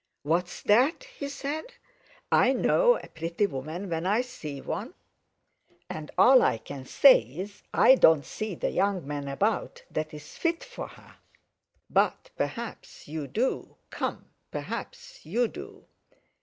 [0.23, 1.63] "What's that?" he said.
[2.31, 4.95] "I know a—pretty—woman when I see one,
[5.91, 10.63] and all I can say is, I don't see the young man about that's fit
[10.63, 11.17] for her;
[11.87, 15.85] but perhaps—you—do, come, perhaps—you do!"